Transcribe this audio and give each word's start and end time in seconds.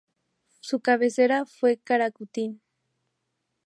Su 0.61 0.79
cabecera 0.79 1.45
fue 1.45 1.77
Curacautín. 1.77 2.63